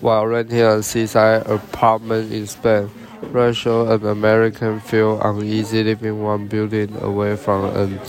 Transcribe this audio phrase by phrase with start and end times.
[0.00, 2.90] While renting a seaside apartment in Spain,
[3.22, 8.00] Rachel, an American, feel uneasy living one building away from an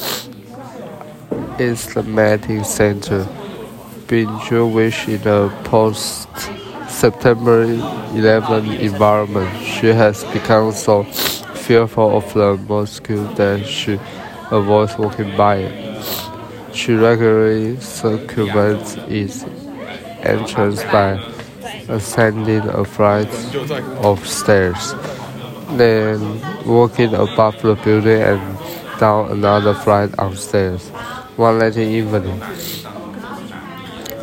[1.60, 3.28] Islamic center.
[4.08, 6.28] Being Jewish in a post
[6.90, 14.00] September 11 environment, she has become so fearful of the mosque that she
[14.50, 16.06] avoids walking by it.
[16.74, 19.44] She regularly circumvents its
[20.24, 21.20] entrance by
[21.90, 23.30] ascending a flight
[24.04, 24.94] of stairs,
[25.72, 26.20] then
[26.66, 30.90] walking above the building and down another flight of stairs.
[31.38, 32.42] One late evening,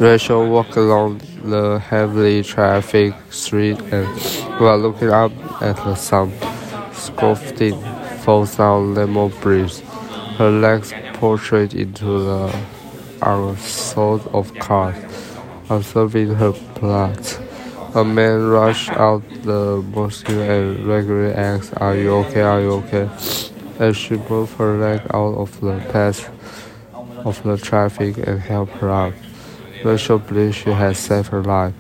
[0.00, 4.08] Rachel walked along the heavily traffic street and,
[4.58, 5.32] while looking up
[5.62, 6.32] at the sun,
[6.92, 7.80] scoffing
[8.22, 9.80] falls down lemon breeze,
[10.38, 12.52] her legs portrayed into the
[13.22, 14.96] assault of cars,
[15.76, 17.40] observing her plight.
[17.94, 22.42] A man rushed out the mosque and regularly asked, Are you okay?
[22.42, 23.08] Are you okay?
[23.78, 26.30] As she moved her leg out of the path
[27.26, 29.14] of the traffic and helped her out.
[29.84, 31.74] Rachel believes she has saved her life.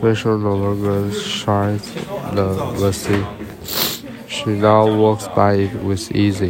[0.00, 1.92] Rachel no longer shines
[2.32, 3.24] the mercy.
[4.28, 6.40] She now walks by it with ease.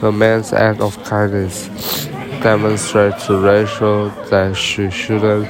[0.00, 1.66] The man's act of kindness
[2.42, 5.48] demonstrates to Rachel that she shouldn't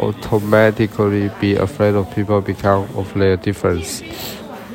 [0.00, 4.02] automatically be afraid of people because of their difference.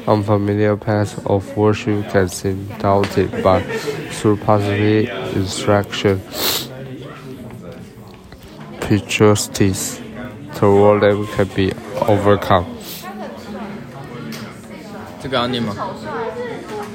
[0.08, 3.62] Unfamiliar paths of worship can seem daunting, but
[4.12, 6.20] through positive instruction,
[8.80, 10.02] prejudices
[10.56, 11.72] toward them can be
[12.08, 12.66] overcome.
[15.22, 15.76] 这个要念吗？